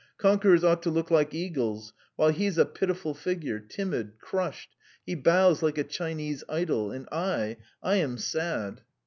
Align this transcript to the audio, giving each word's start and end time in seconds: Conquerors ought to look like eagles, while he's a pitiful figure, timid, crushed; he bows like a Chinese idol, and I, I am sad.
Conquerors 0.17 0.63
ought 0.63 0.81
to 0.81 0.89
look 0.89 1.11
like 1.11 1.31
eagles, 1.31 1.93
while 2.15 2.29
he's 2.29 2.57
a 2.57 2.65
pitiful 2.65 3.13
figure, 3.13 3.59
timid, 3.59 4.13
crushed; 4.19 4.75
he 5.05 5.13
bows 5.13 5.61
like 5.61 5.77
a 5.77 5.83
Chinese 5.83 6.43
idol, 6.49 6.89
and 6.89 7.07
I, 7.11 7.57
I 7.83 7.97
am 7.97 8.17
sad. 8.17 8.81